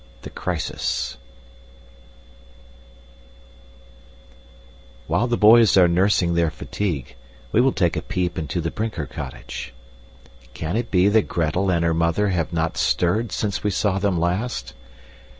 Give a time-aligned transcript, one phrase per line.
[0.23, 1.17] The Crisis
[5.05, 7.15] While the boys are nursing their fatigue,
[7.51, 9.75] we will take a peep into the Brinker cottage.
[10.55, 14.19] Can it be that Gretel and her mother have not stirred since we saw them
[14.19, 14.73] last?